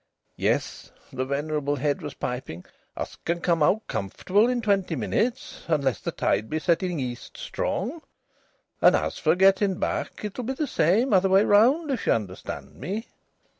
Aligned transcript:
"Yes," 0.35 0.91
the 1.13 1.25
venerable 1.25 1.75
head 1.75 2.01
was 2.01 2.15
piping. 2.15 2.65
"Us 2.97 3.17
can 3.23 3.39
come 3.39 3.61
out 3.61 3.85
comfortable 3.85 4.49
in 4.49 4.59
twenty 4.63 4.95
minutes, 4.95 5.61
unless 5.67 5.99
the 5.99 6.11
tide 6.11 6.49
be 6.49 6.57
setting 6.57 6.99
east 6.99 7.37
strong. 7.37 8.01
And, 8.81 8.95
as 8.95 9.19
for 9.19 9.35
getting 9.35 9.75
back, 9.75 10.25
it'll 10.25 10.43
be 10.43 10.53
the 10.53 10.65
same, 10.65 11.13
other 11.13 11.29
way 11.29 11.45
round, 11.45 11.91
if 11.91 12.07
ye 12.07 12.13
understand 12.13 12.73
me." 12.77 13.09